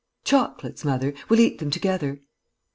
[0.23, 1.13] "Chocolates, mother!
[1.29, 2.21] We'll eat them together!"